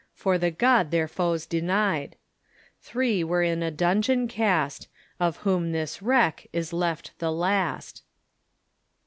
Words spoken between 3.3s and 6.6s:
in a dungeon cast, Of whom this wreck